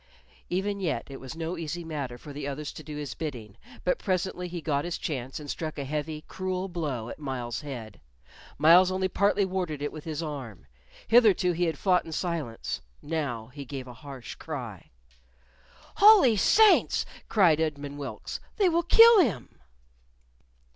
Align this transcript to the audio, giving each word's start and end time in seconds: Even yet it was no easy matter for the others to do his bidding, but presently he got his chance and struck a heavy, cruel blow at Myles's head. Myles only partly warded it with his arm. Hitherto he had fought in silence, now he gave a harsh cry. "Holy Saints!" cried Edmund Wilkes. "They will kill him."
Even 0.49 0.79
yet 0.79 1.05
it 1.11 1.19
was 1.19 1.35
no 1.35 1.59
easy 1.59 1.83
matter 1.83 2.17
for 2.17 2.33
the 2.33 2.47
others 2.47 2.71
to 2.73 2.81
do 2.81 2.97
his 2.97 3.13
bidding, 3.13 3.55
but 3.83 3.99
presently 3.99 4.47
he 4.47 4.59
got 4.59 4.83
his 4.83 4.97
chance 4.97 5.39
and 5.39 5.47
struck 5.47 5.77
a 5.77 5.85
heavy, 5.85 6.23
cruel 6.27 6.67
blow 6.67 7.07
at 7.09 7.19
Myles's 7.19 7.61
head. 7.61 8.01
Myles 8.57 8.89
only 8.89 9.07
partly 9.07 9.45
warded 9.45 9.79
it 9.79 9.91
with 9.91 10.05
his 10.05 10.23
arm. 10.23 10.65
Hitherto 11.07 11.51
he 11.51 11.65
had 11.65 11.77
fought 11.77 12.03
in 12.03 12.11
silence, 12.11 12.81
now 13.03 13.51
he 13.53 13.63
gave 13.63 13.85
a 13.87 13.93
harsh 13.93 14.33
cry. 14.33 14.89
"Holy 15.97 16.35
Saints!" 16.35 17.05
cried 17.29 17.59
Edmund 17.59 17.99
Wilkes. 17.99 18.39
"They 18.57 18.69
will 18.69 18.81
kill 18.81 19.19
him." 19.19 19.49